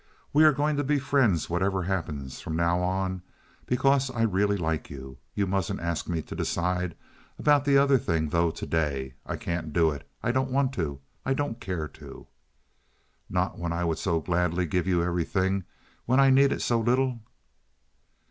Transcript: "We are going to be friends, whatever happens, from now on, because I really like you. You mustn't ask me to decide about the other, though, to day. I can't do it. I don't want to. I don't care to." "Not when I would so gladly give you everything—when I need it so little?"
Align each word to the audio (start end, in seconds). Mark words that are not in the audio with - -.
"We 0.33 0.43
are 0.45 0.51
going 0.51 0.77
to 0.77 0.83
be 0.83 0.97
friends, 0.97 1.47
whatever 1.47 1.83
happens, 1.83 2.41
from 2.41 2.55
now 2.55 2.79
on, 2.81 3.21
because 3.67 4.09
I 4.09 4.23
really 4.23 4.57
like 4.57 4.89
you. 4.89 5.19
You 5.35 5.45
mustn't 5.45 5.79
ask 5.79 6.07
me 6.09 6.23
to 6.23 6.33
decide 6.33 6.95
about 7.37 7.65
the 7.65 7.77
other, 7.77 7.97
though, 7.99 8.49
to 8.49 8.65
day. 8.65 9.13
I 9.27 9.35
can't 9.35 9.71
do 9.71 9.91
it. 9.91 10.09
I 10.23 10.31
don't 10.31 10.49
want 10.49 10.73
to. 10.73 11.01
I 11.23 11.35
don't 11.35 11.61
care 11.61 11.87
to." 11.87 12.25
"Not 13.29 13.59
when 13.59 13.71
I 13.71 13.83
would 13.83 13.99
so 13.99 14.19
gladly 14.21 14.65
give 14.65 14.87
you 14.87 15.03
everything—when 15.03 16.19
I 16.19 16.31
need 16.31 16.51
it 16.51 16.63
so 16.63 16.79
little?" 16.79 17.19